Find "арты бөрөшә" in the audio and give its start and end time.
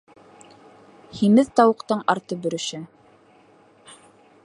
2.15-2.83